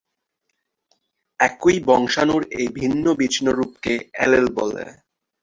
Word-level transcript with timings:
একই 1.39 1.77
বংশাণুর 1.85 2.41
এই 2.51 2.67
ভিন্ন, 2.73 3.05
বিছিন্ন 3.13 3.47
রূপকে 3.51 3.93
অ্যালিল 4.11 4.47
বলে। 4.55 4.85